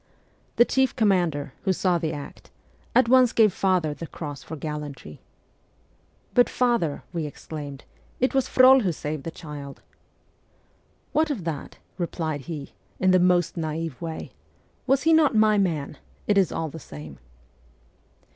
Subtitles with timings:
[0.55, 2.49] The chief com mander, who saw the act,
[2.95, 5.21] at once gave father the cross for gallantry.'
[6.33, 7.83] But, father,' we exclaimed,'
[8.19, 9.83] it was Frol who saved the child!''
[11.13, 14.31] What of that?' replied he, in the most na'ive way.'
[14.87, 15.97] Was he not my man?
[16.25, 17.19] It is all the same.'